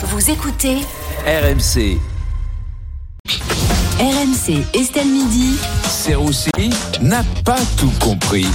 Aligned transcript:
Vous 0.00 0.30
écoutez 0.30 0.76
RMC, 1.26 1.98
RMC 3.98 4.64
Estelle 4.72 5.08
Midi. 5.08 5.58
Serroussi 5.88 6.50
n'a 7.02 7.24
pas 7.44 7.58
tout 7.76 7.90
compris. 7.98 8.46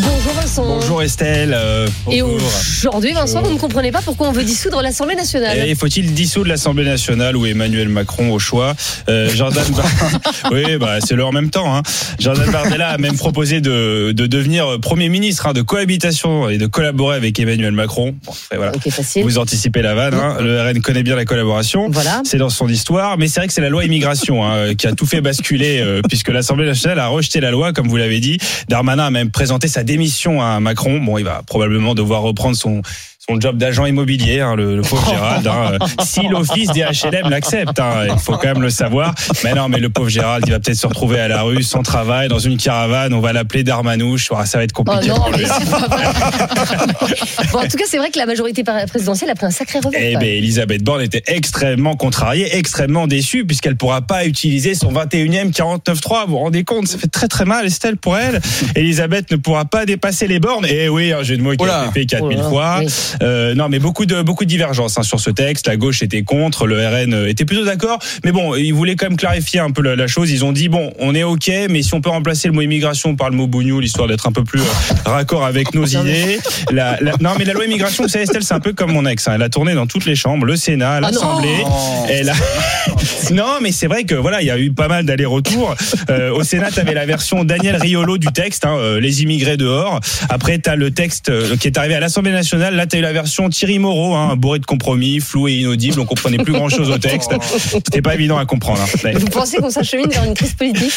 Bonjour 0.00 0.32
Vincent. 0.34 0.64
Bonjour 0.66 1.02
Estelle. 1.02 1.52
euh, 1.56 1.86
Et 2.10 2.22
aujourd'hui, 2.22 3.12
Vincent, 3.12 3.42
vous 3.42 3.52
ne 3.52 3.58
comprenez 3.58 3.90
pas 3.90 4.00
pourquoi 4.02 4.28
on 4.28 4.32
veut 4.32 4.44
dissoudre 4.44 4.80
l'Assemblée 4.82 5.14
nationale. 5.16 5.58
Et 5.66 5.74
faut-il 5.74 6.14
dissoudre 6.14 6.48
l'Assemblée 6.48 6.84
nationale 6.84 7.36
ou 7.36 7.46
Emmanuel 7.46 7.88
Macron 7.88 8.30
au 8.32 8.38
choix 8.38 8.74
euh, 9.08 9.28
Jordan 9.34 9.64
Bar- 9.74 10.20
Oui, 10.52 10.76
bah, 10.78 10.98
c'est 11.04 11.14
le 11.14 11.24
en 11.24 11.32
même 11.32 11.50
temps. 11.50 11.74
Hein. 11.74 11.82
Jordan 12.18 12.50
Bardella 12.50 12.90
a 12.90 12.98
même 12.98 13.16
proposé 13.16 13.60
de, 13.60 14.12
de 14.12 14.26
devenir 14.26 14.78
Premier 14.80 15.08
ministre, 15.08 15.46
hein, 15.46 15.52
de 15.52 15.62
cohabitation 15.62 16.48
et 16.48 16.58
de 16.58 16.66
collaborer 16.66 17.16
avec 17.16 17.38
Emmanuel 17.40 17.72
Macron. 17.72 18.14
Bon, 18.24 18.32
voilà. 18.54 18.72
Facile. 18.90 19.24
Vous 19.24 19.38
anticipez 19.38 19.82
la 19.82 19.94
vanne. 19.94 20.14
Hein. 20.14 20.36
Le 20.40 20.60
RN 20.62 20.80
connaît 20.80 21.02
bien 21.02 21.16
la 21.16 21.24
collaboration. 21.24 21.88
Voilà. 21.90 22.22
C'est 22.24 22.38
dans 22.38 22.50
son 22.50 22.68
histoire, 22.68 23.18
mais 23.18 23.26
c'est 23.28 23.40
vrai 23.40 23.46
que 23.48 23.52
c'est 23.52 23.60
la 23.60 23.68
loi 23.68 23.84
immigration 23.84 24.42
qui 24.76 24.86
a 24.86 24.92
tout 24.92 25.06
fait 25.06 25.20
basculer, 25.20 25.80
euh, 25.80 26.02
puisque 26.08 26.28
l'Assemblée 26.28 26.66
nationale 26.66 26.98
a 27.00 27.08
rejeté 27.08 27.40
la 27.40 27.50
loi, 27.50 27.72
comme 27.72 27.88
vous 27.88 27.96
l'avez 27.96 28.20
dit. 28.20 28.38
Darmanin 28.68 29.06
a 29.06 29.10
même 29.10 29.30
présenté 29.30 29.66
sa 29.68 29.82
démission 29.88 30.40
à 30.40 30.60
Macron. 30.60 31.00
Bon, 31.00 31.18
il 31.18 31.24
va 31.24 31.42
probablement 31.42 31.94
devoir 31.94 32.22
reprendre 32.22 32.56
son 32.56 32.82
son 33.28 33.38
job 33.38 33.58
d'agent 33.58 33.84
immobilier, 33.84 34.40
hein, 34.40 34.56
le, 34.56 34.76
le 34.76 34.82
pauvre 34.82 35.06
Gérald. 35.10 35.46
Hein, 35.46 35.72
si 36.04 36.26
l'office 36.28 36.70
des 36.70 36.80
HLM 36.80 37.28
l'accepte, 37.28 37.78
hein, 37.78 38.06
il 38.10 38.18
faut 38.18 38.32
quand 38.38 38.46
même 38.54 38.62
le 38.62 38.70
savoir. 38.70 39.14
Mais 39.44 39.52
non, 39.52 39.68
mais 39.68 39.78
le 39.80 39.90
pauvre 39.90 40.08
Gérald, 40.08 40.44
il 40.46 40.52
va 40.52 40.58
peut-être 40.60 40.78
se 40.78 40.86
retrouver 40.86 41.20
à 41.20 41.28
la 41.28 41.42
rue, 41.42 41.62
sans 41.62 41.82
travail, 41.82 42.28
dans 42.28 42.38
une 42.38 42.56
caravane. 42.56 43.12
On 43.12 43.20
va 43.20 43.34
l'appeler 43.34 43.64
Darmanouche. 43.64 44.28
Ça 44.46 44.56
va 44.58 44.64
être 44.64 44.72
Oh 44.78 44.84
compliqué. 44.84 45.08
non, 45.08 45.16
pour 45.16 45.30
lui, 45.32 45.44
mais 45.44 45.48
c'est 45.60 45.70
pas 45.70 45.78
vrai. 45.88 46.06
bon, 47.52 47.58
en 47.58 47.68
tout 47.68 47.76
cas, 47.76 47.84
c'est 47.86 47.98
vrai 47.98 48.10
que 48.10 48.18
la 48.18 48.24
majorité 48.26 48.62
présidentielle 48.88 49.28
a 49.30 49.34
pris 49.34 49.46
un 49.46 49.50
sacré 49.50 49.80
revers. 49.80 50.00
Eh 50.02 50.14
ben. 50.16 50.22
Elisabeth 50.28 50.82
Borne 50.82 51.02
était 51.02 51.22
extrêmement 51.26 51.96
contrariée, 51.96 52.56
extrêmement 52.56 53.06
déçue, 53.06 53.44
puisqu'elle 53.44 53.76
pourra 53.76 54.00
pas 54.02 54.24
utiliser 54.24 54.74
son 54.74 54.90
21e 54.92 55.52
49.3. 55.52 56.24
Vous 56.26 56.30
vous 56.32 56.38
rendez 56.38 56.64
compte, 56.64 56.86
ça 56.86 56.96
fait 56.96 57.08
très 57.08 57.28
très 57.28 57.44
mal, 57.44 57.66
Estelle, 57.66 57.96
pour 57.98 58.16
elle. 58.16 58.40
Elisabeth 58.74 59.30
ne 59.30 59.36
pourra 59.36 59.64
pas 59.66 59.84
dépasser 59.84 60.26
les 60.28 60.38
bornes. 60.40 60.64
Et 60.66 60.88
oui, 60.88 61.12
un 61.12 61.22
jeu 61.22 61.36
de 61.36 61.42
mots 61.42 61.54
qui 61.56 61.64
a 61.64 61.84
été 61.86 62.00
fait 62.00 62.06
4000 62.06 62.38
Oh 62.38 62.42
là, 62.42 62.48
fois. 62.48 62.76
oui. 62.80 62.86
Euh, 63.22 63.54
non, 63.54 63.68
mais 63.68 63.78
beaucoup 63.78 64.06
de 64.06 64.22
beaucoup 64.22 64.44
de 64.44 64.48
divergences 64.50 64.98
hein, 64.98 65.02
sur 65.02 65.20
ce 65.20 65.30
texte. 65.30 65.66
La 65.66 65.76
gauche 65.76 66.02
était 66.02 66.22
contre, 66.22 66.66
le 66.66 66.76
RN 66.86 67.26
était 67.26 67.44
plutôt 67.44 67.64
d'accord. 67.64 67.98
Mais 68.24 68.32
bon, 68.32 68.54
ils 68.54 68.72
voulaient 68.72 68.96
quand 68.96 69.08
même 69.08 69.16
clarifier 69.16 69.60
un 69.60 69.70
peu 69.70 69.82
la, 69.82 69.96
la 69.96 70.06
chose. 70.06 70.30
Ils 70.30 70.44
ont 70.44 70.52
dit 70.52 70.68
bon, 70.68 70.92
on 70.98 71.14
est 71.14 71.22
ok, 71.24 71.50
mais 71.70 71.82
si 71.82 71.94
on 71.94 72.00
peut 72.00 72.10
remplacer 72.10 72.48
le 72.48 72.54
mot 72.54 72.60
immigration 72.62 73.16
par 73.16 73.30
le 73.30 73.36
mot 73.36 73.46
bougnoul, 73.46 73.84
histoire 73.84 74.08
d'être 74.08 74.26
un 74.26 74.32
peu 74.32 74.44
plus 74.44 74.60
euh, 74.60 74.64
raccord 75.10 75.44
avec 75.44 75.74
nos 75.74 75.84
idées. 75.86 76.38
La, 76.70 76.98
la- 77.00 77.12
non, 77.20 77.30
mais 77.38 77.44
la 77.44 77.52
loi 77.52 77.64
immigration, 77.64 78.04
vous 78.04 78.08
savez, 78.08 78.24
Estelle, 78.24 78.42
c'est 78.44 78.54
un 78.54 78.60
peu 78.60 78.72
comme 78.72 78.92
mon 78.92 79.06
ex. 79.06 79.26
hein. 79.28 79.32
Elle 79.34 79.42
a 79.42 79.48
tourné 79.48 79.74
dans 79.74 79.86
toutes 79.86 80.04
les 80.04 80.14
chambres, 80.16 80.44
le 80.46 80.56
Sénat, 80.56 80.94
Ah 80.96 81.00
l'Assemblée. 81.00 81.64
Elle 82.08 82.28
a... 82.30 82.34
non, 83.32 83.58
mais 83.60 83.72
c'est 83.72 83.86
vrai 83.86 84.04
que 84.04 84.14
voilà, 84.14 84.40
il 84.42 84.46
y 84.46 84.50
a 84.50 84.58
eu 84.58 84.70
pas 84.72 84.88
mal 84.88 85.04
d'allers-retours. 85.04 85.74
Euh, 86.10 86.30
au 86.32 86.42
Sénat, 86.42 86.70
tu 86.70 86.80
avais 86.80 86.94
la 86.94 87.06
version 87.06 87.44
Daniel 87.44 87.76
Riolo 87.76 88.18
du 88.18 88.28
texte, 88.28 88.64
hein, 88.64 88.76
euh, 88.78 89.00
les 89.00 89.22
immigrés 89.22 89.56
dehors. 89.56 90.00
Après, 90.28 90.58
tu 90.58 90.68
as 90.70 90.76
le 90.76 90.90
texte 90.90 91.28
euh, 91.28 91.56
qui 91.56 91.66
est 91.68 91.78
arrivé 91.78 91.94
à 91.94 92.00
l'Assemblée 92.00 92.32
nationale. 92.32 92.74
Là, 92.74 92.86
tu 92.86 92.96
as 92.96 92.98
eu 93.00 93.02
la 93.02 93.07
version 93.12 93.48
Thierry 93.48 93.78
Moreau, 93.78 94.14
hein, 94.14 94.36
bourré 94.36 94.58
de 94.58 94.66
compromis, 94.66 95.20
flou 95.20 95.48
et 95.48 95.54
inaudible. 95.54 96.00
On 96.00 96.06
comprenait 96.06 96.38
plus 96.38 96.52
grand-chose 96.52 96.90
au 96.90 96.98
texte. 96.98 97.32
C'était 97.72 98.02
pas 98.02 98.14
évident 98.14 98.38
à 98.38 98.46
comprendre. 98.46 98.80
hein. 98.82 99.10
Vous 99.14 99.26
pensez 99.26 99.58
qu'on 99.58 99.70
s'achemine 99.70 100.08
vers 100.10 100.24
une 100.24 100.34
crise 100.34 100.54
politique? 100.54 100.92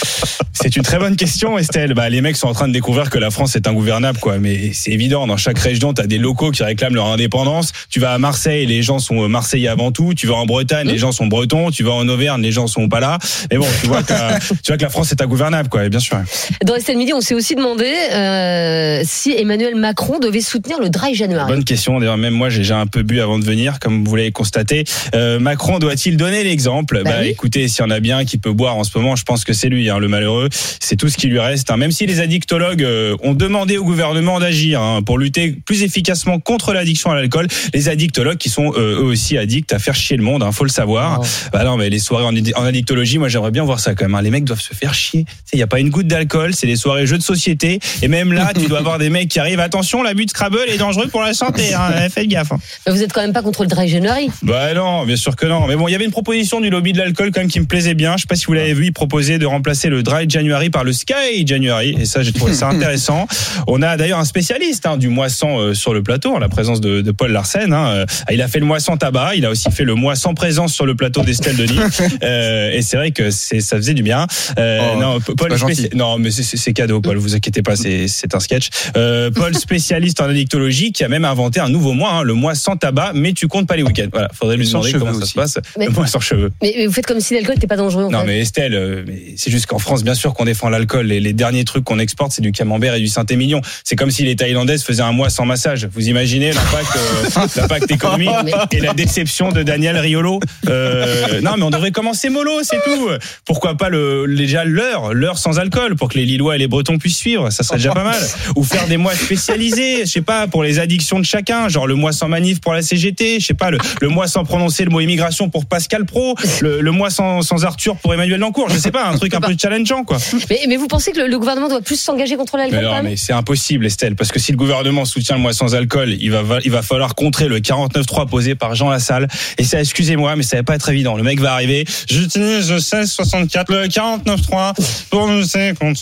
C'est 0.53 0.75
une 0.75 0.83
très 0.83 0.99
bonne 0.99 1.15
question, 1.15 1.57
Estelle. 1.57 1.93
Bah, 1.93 2.09
les 2.09 2.21
mecs 2.21 2.35
sont 2.35 2.47
en 2.47 2.53
train 2.53 2.67
de 2.67 2.73
découvrir 2.73 3.09
que 3.09 3.17
la 3.17 3.31
France 3.31 3.55
est 3.55 3.67
ingouvernable, 3.67 4.19
quoi. 4.19 4.37
Mais 4.37 4.71
c'est 4.73 4.91
évident. 4.91 5.27
Dans 5.27 5.37
chaque 5.37 5.59
région, 5.59 5.93
tu 5.93 6.01
as 6.01 6.07
des 6.07 6.17
locaux 6.17 6.51
qui 6.51 6.63
réclament 6.63 6.95
leur 6.95 7.07
indépendance. 7.07 7.71
Tu 7.89 7.99
vas 7.99 8.13
à 8.13 8.17
Marseille, 8.17 8.65
les 8.65 8.81
gens 8.81 8.99
sont 8.99 9.23
euh, 9.23 9.27
marseillais 9.27 9.67
avant 9.67 9.91
tout. 9.91 10.13
Tu 10.13 10.27
vas 10.27 10.35
en 10.35 10.45
Bretagne, 10.45 10.87
les 10.87 10.97
gens 10.97 11.11
sont 11.11 11.27
bretons. 11.27 11.71
Tu 11.71 11.83
vas 11.83 11.91
en 11.91 12.07
Auvergne, 12.07 12.41
les 12.41 12.51
gens 12.51 12.67
sont 12.67 12.89
pas 12.89 12.99
là. 12.99 13.17
Mais 13.51 13.57
bon, 13.57 13.65
tu 13.81 13.87
vois 13.87 14.03
que, 14.03 14.13
tu 14.61 14.67
vois 14.67 14.77
que 14.77 14.83
la 14.83 14.89
France 14.89 15.11
est 15.11 15.21
ingouvernable, 15.21 15.69
quoi. 15.69 15.87
Bien 15.89 15.99
sûr. 15.99 16.17
Dans 16.65 16.75
Estelle 16.75 16.97
Midi, 16.97 17.13
on 17.13 17.21
s'est 17.21 17.35
aussi 17.35 17.55
demandé 17.55 17.91
euh, 18.13 19.01
si 19.05 19.31
Emmanuel 19.31 19.75
Macron 19.75 20.19
devait 20.19 20.41
soutenir 20.41 20.79
le 20.79 20.89
Dry 20.89 21.15
January. 21.15 21.47
Bonne 21.47 21.63
question. 21.63 21.99
D'ailleurs, 22.01 22.17
même 22.17 22.33
moi, 22.33 22.49
j'ai 22.49 22.59
déjà 22.59 22.79
un 22.79 22.87
peu 22.87 23.03
bu 23.03 23.21
avant 23.21 23.39
de 23.39 23.45
venir, 23.45 23.79
comme 23.79 24.03
vous 24.05 24.15
l'avez 24.15 24.31
constaté. 24.31 24.83
Euh, 25.15 25.39
Macron 25.39 25.79
doit-il 25.79 26.17
donner 26.17 26.43
l'exemple? 26.43 27.01
Bah 27.03 27.11
Bah, 27.11 27.17
oui. 27.21 27.29
écoutez, 27.29 27.67
s'il 27.67 27.83
y 27.83 27.87
en 27.87 27.91
a 27.91 27.99
bien 27.99 28.25
qui 28.25 28.37
peut 28.37 28.51
boire 28.51 28.75
en 28.75 28.83
ce 28.83 28.97
moment, 28.97 29.15
je 29.15 29.23
pense 29.23 29.43
que 29.43 29.53
c'est 29.53 29.69
lui, 29.69 29.89
hein, 29.89 29.99
le 29.99 30.07
malheureux. 30.07 30.49
C'est 30.79 30.95
tout 30.95 31.09
ce 31.09 31.17
qui 31.17 31.27
lui 31.27 31.39
reste. 31.39 31.69
hein. 31.71 31.77
Même 31.77 31.91
si 31.91 32.05
les 32.05 32.19
addictologues 32.19 32.83
euh, 32.83 33.15
ont 33.23 33.33
demandé 33.33 33.77
au 33.77 33.83
gouvernement 33.83 34.39
d'agir 34.39 34.81
hein, 34.81 35.01
pour 35.01 35.17
lutter 35.17 35.55
plus 35.65 35.83
efficacement 35.83 36.39
contre 36.39 36.73
l'addiction 36.73 37.11
à 37.11 37.15
l'alcool, 37.15 37.47
les 37.73 37.89
addictologues 37.89 38.37
qui 38.37 38.49
sont 38.49 38.73
euh, 38.75 38.99
eux 38.99 39.03
aussi 39.03 39.37
addicts 39.37 39.73
à 39.73 39.79
faire 39.79 39.95
chier 39.95 40.17
le 40.17 40.23
monde, 40.23 40.43
faut 40.51 40.63
le 40.65 40.69
savoir. 40.69 41.19
Oh. 41.21 41.25
Bah 41.53 41.63
non, 41.63 41.77
mais 41.77 41.89
les 41.89 41.99
soirées 41.99 42.25
en, 42.25 42.33
en 42.61 42.65
addictologie, 42.65 43.17
moi 43.17 43.27
j'aimerais 43.29 43.51
bien 43.51 43.63
voir 43.63 43.79
ça 43.79 43.95
quand 43.95 44.07
même. 44.07 44.21
Les 44.23 44.29
mecs 44.29 44.43
doivent 44.43 44.61
se 44.61 44.73
faire 44.73 44.93
chier. 44.93 45.25
Il 45.53 45.57
n'y 45.57 45.63
a 45.63 45.67
pas 45.67 45.79
une 45.79 45.89
goutte 45.89 46.07
d'alcool, 46.07 46.53
c'est 46.53 46.67
des 46.67 46.75
soirées 46.75 47.05
jeux 47.07 47.17
de 47.17 47.23
société. 47.23 47.79
Et 48.01 48.07
même 48.07 48.33
là, 48.33 48.51
tu 48.59 48.67
dois 48.67 48.79
avoir 48.79 48.97
des 48.97 49.09
mecs 49.09 49.29
qui 49.29 49.39
arrivent. 49.39 49.59
Attention, 49.59 50.03
l'abus 50.03 50.25
de 50.25 50.29
Scrabble 50.31 50.59
est 50.67 50.77
dangereux 50.77 51.07
pour 51.07 51.21
la 51.21 51.33
santé. 51.33 51.73
Hein. 51.73 51.90
Faites 52.09 52.27
gaffe. 52.27 52.51
hein. 52.51 52.59
Mais 52.85 52.93
vous 52.93 53.01
êtes 53.03 53.13
quand 53.13 53.21
même 53.21 53.33
pas 53.33 53.41
contre 53.41 53.63
le 53.63 53.67
Dry 53.69 53.87
January. 53.87 54.29
Bah 54.43 54.73
non, 54.73 55.05
bien 55.05 55.15
sûr 55.15 55.35
que 55.35 55.45
non. 55.45 55.67
Mais 55.67 55.75
bon, 55.75 55.87
il 55.87 55.91
y 55.91 55.95
avait 55.95 56.05
une 56.05 56.11
proposition 56.11 56.59
du 56.61 56.69
lobby 56.69 56.93
de 56.93 56.97
l'alcool 56.97 57.31
quand 57.31 57.41
même 57.41 57.49
qui 57.49 57.59
me 57.59 57.65
plaisait 57.65 57.93
bien. 57.93 58.15
Je 58.17 58.21
sais 58.21 58.27
pas 58.27 58.35
si 58.35 58.45
vous 58.45 58.53
l'avez 58.53 58.73
vu, 58.73 58.85
il 58.87 58.93
proposait 58.93 59.37
de 59.39 59.45
remplacer 59.45 59.89
le 59.89 60.03
Dry 60.03 60.29
January 60.29 60.69
par 60.69 60.83
le 60.83 60.93
Sky 60.93 61.45
January. 61.45 61.95
Et 61.99 62.05
ça, 62.05 62.23
j'ai 62.23 62.31
trouvé 62.33 62.53
ça 62.53 62.67
intéressant. 62.69 63.27
On 63.67 63.81
a 63.81 63.97
d'ailleurs 63.97 64.19
un 64.19 64.25
spécialiste 64.25 64.85
hein, 64.85 64.97
du 64.97 65.09
moisson 65.09 65.59
euh, 65.59 65.73
sur 65.73 65.93
le 65.93 66.03
plateau, 66.03 66.33
en 66.35 66.39
la 66.39 66.49
présence 66.49 66.81
de, 66.81 67.01
de 67.01 67.11
Paul 67.11 67.31
Larsen. 67.31 67.73
hein. 67.73 67.87
Euh, 67.89 68.05
Il 68.31 68.41
a 68.41 68.47
fait 68.47 68.59
le 68.59 68.65
moisson 68.65 68.97
tabac, 68.97 69.35
il 69.35 69.45
a 69.45 69.49
aussi 69.49 69.69
fait 69.71 69.83
le 69.83 69.95
mois 69.95 70.15
sans 70.15 70.33
présence 70.33 70.73
sur 70.73 70.85
le 70.85 70.95
plateau 70.95 71.21
d'Estelle 71.23 71.55
Denis. 71.55 71.79
Euh, 72.23 72.71
et 72.71 72.81
c'est 72.81 72.97
vrai 72.97 73.11
que 73.11 73.31
ça 73.31 73.59
faisait 73.77 73.93
du 73.93 74.03
bien. 74.03 74.27
Euh, 74.57 74.79
Oh, 74.93 74.99
non, 74.99 75.19
Paul 75.19 75.49
non, 75.93 76.17
mais 76.19 76.31
c'est- 76.31 76.73
cadeau, 76.73 77.01
Paul. 77.01 77.17
Vous 77.17 77.35
inquiétez 77.35 77.61
pas, 77.61 77.75
c'est 77.75 78.07
c'est 78.07 78.33
un 78.35 78.39
sketch. 78.39 78.69
Euh, 78.97 79.31
Paul, 79.31 79.55
spécialiste 79.57 80.21
en 80.21 80.25
addictologie, 80.29 80.91
qui 80.91 81.03
a 81.03 81.07
même 81.07 81.25
inventé 81.25 81.59
un 81.59 81.70
nouveau 81.71 81.93
mois, 81.93 82.11
hein, 82.11 82.23
le 82.23 82.33
mois 82.33 82.53
sans 82.55 82.75
tabac, 82.75 83.11
mais 83.15 83.33
tu 83.33 83.47
comptes 83.47 83.67
pas 83.67 83.75
les 83.75 83.83
week-ends. 83.83 84.07
Voilà, 84.11 84.29
faudrait 84.33 84.57
lui 84.57 84.67
demander 84.67 84.91
comment 84.93 85.13
ça 85.13 85.25
se 85.25 85.33
passe. 85.33 85.59
Mais- 85.77 85.85
Le 85.85 85.91
mois 85.91 86.07
sans 86.07 86.19
cheveux. 86.19 86.51
Mais, 86.61 86.73
mais 86.77 86.85
vous 86.85 86.93
faites 86.93 87.05
comme 87.05 87.19
si 87.19 87.33
l'alcool 87.33 87.55
n'était 87.55 87.67
pas 87.67 87.77
dangereux. 87.77 88.05
En 88.05 88.11
Non 88.11 88.19
fait. 88.21 88.25
mais 88.27 88.39
Estelle, 88.39 88.73
euh, 88.75 89.03
c'est 89.37 89.49
juste 89.51 89.65
qu'en 89.65 89.79
France, 89.79 90.03
bien 90.03 90.13
sûr 90.13 90.33
qu'on 90.33 90.45
défend 90.45 90.69
l'alcool. 90.69 91.07
Les, 91.07 91.19
les 91.19 91.33
derniers 91.33 91.63
trucs 91.65 91.83
qu'on 91.83 91.99
exporte, 91.99 92.31
c'est 92.33 92.41
du 92.41 92.51
camembert 92.51 92.95
et 92.95 92.99
du 92.99 93.07
Saint-Émilion. 93.07 93.61
C'est 93.83 93.95
comme 93.95 94.11
si 94.11 94.23
les 94.23 94.35
Thaïlandaises 94.35 94.83
faisaient 94.83 95.01
un 95.03 95.11
mois 95.13 95.29
sans 95.29 95.45
massage. 95.45 95.87
Vous 95.93 96.07
imaginez 96.09 96.51
l'impact, 96.51 96.89
euh, 96.97 97.47
l'impact 97.61 97.91
économique 97.91 98.29
et 98.71 98.79
la 98.79 98.93
déception 98.93 99.51
de 99.51 99.63
Daniel 99.63 99.97
Riolo. 99.97 100.39
Euh, 100.67 101.41
non 101.41 101.51
mais 101.57 101.63
on 101.63 101.69
devrait 101.69 101.91
commencer 101.91 102.29
mollo, 102.29 102.59
c'est 102.63 102.81
tout. 102.83 103.09
Pourquoi 103.45 103.75
pas 103.77 103.89
le 103.89 104.25
déjà 104.35 104.65
l'heure, 104.65 105.13
l'heure 105.13 105.37
sans 105.37 105.59
alcool, 105.59 105.95
pour 105.95 106.09
que 106.09 106.17
les 106.17 106.25
Lillois 106.25 106.55
et 106.55 106.59
les 106.59 106.67
Bretons 106.67 106.97
puissent 106.97 107.17
suivre. 107.17 107.49
Ça 107.49 107.63
serait 107.63 107.77
déjà 107.77 107.91
pas 107.91 108.03
mal. 108.03 108.21
Ou 108.55 108.63
faire 108.63 108.87
des 108.87 108.97
mois 108.97 109.13
spécialisés, 109.15 110.01
je 110.01 110.05
sais 110.11 110.21
pas, 110.21 110.47
pour 110.47 110.63
les 110.63 110.79
addictions 110.79 111.19
de 111.19 111.25
chacun, 111.25 111.60
genre 111.69 111.87
le 111.87 111.95
mois 111.95 112.11
sans 112.11 112.27
manif 112.27 112.61
pour 112.61 112.73
la 112.73 112.81
CGT, 112.81 113.39
je 113.39 113.45
sais 113.45 113.53
pas, 113.53 113.71
le, 113.71 113.77
le 114.01 114.09
mois 114.09 114.27
sans 114.27 114.43
prononcer 114.43 114.83
le 114.83 114.89
mot 114.89 114.99
immigration 114.99 115.49
pour 115.49 115.65
Pascal 115.65 116.05
Pro, 116.05 116.35
le, 116.61 116.81
le 116.81 116.91
mois 116.91 117.09
sans, 117.09 117.41
sans 117.41 117.65
Arthur 117.65 117.95
pour 117.97 118.13
Emmanuel 118.13 118.39
Lancourt, 118.39 118.69
je 118.69 118.77
sais 118.77 118.91
pas, 118.91 119.07
un 119.07 119.17
truc 119.17 119.33
un 119.33 119.41
peu 119.41 119.55
challengeant 119.59 120.03
quoi. 120.03 120.17
Mais, 120.49 120.61
mais 120.67 120.77
vous 120.77 120.87
pensez 120.87 121.11
que 121.11 121.19
le, 121.19 121.27
le 121.27 121.39
gouvernement 121.39 121.69
doit 121.69 121.81
plus 121.81 121.99
s'engager 121.99 122.35
contre 122.35 122.57
l'alcool 122.57 122.81
non, 122.81 123.03
mais 123.03 123.15
c'est 123.15 123.33
impossible, 123.33 123.85
Estelle, 123.85 124.15
parce 124.15 124.31
que 124.31 124.39
si 124.39 124.51
le 124.51 124.57
gouvernement 124.57 125.05
soutient 125.05 125.35
le 125.35 125.41
mois 125.41 125.53
sans 125.53 125.75
alcool, 125.75 126.15
il 126.19 126.31
va, 126.31 126.43
il 126.63 126.71
va 126.71 126.81
falloir 126.81 127.15
contrer 127.15 127.47
le 127.47 127.59
49.3 127.59 128.27
posé 128.27 128.55
par 128.55 128.75
Jean 128.75 128.89
Lassalle. 128.89 129.27
Et 129.57 129.63
ça, 129.63 129.79
excusez-moi, 129.79 130.35
mais 130.35 130.43
ça 130.43 130.57
va 130.57 130.63
pas 130.63 130.75
être 130.75 130.89
évident. 130.89 131.15
Le 131.15 131.23
mec 131.23 131.39
va 131.39 131.53
arriver, 131.53 131.85
j'utilise 132.09 132.69
le 132.69 132.75
1664, 132.75 133.71
le 133.71 133.87
49.3 133.87 134.73
pour 135.09 135.27
lutter 135.27 135.73
contre... 135.79 136.01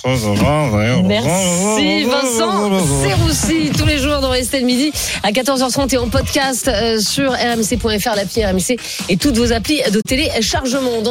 Merci 1.06 2.04
Vincent 2.04 2.72
Serroussi 3.04 3.72
tous 3.78 3.86
les 3.86 3.98
jours 3.98 4.20
dans 4.20 4.34
Estelle 4.34 4.66
Midi 4.66 4.92
à 5.24 5.32
14h30 5.50 5.96
et 5.96 5.98
en 5.98 6.08
podcast 6.10 6.68
euh, 6.68 7.00
sur 7.00 7.32
rmc.fr, 7.32 8.16
l'appli 8.16 8.46
RMC 8.46 8.78
et 9.10 9.18
toutes 9.18 9.36
vos 9.36 9.52
applis 9.52 9.82
de 9.92 10.00
téléchargement. 10.00 11.02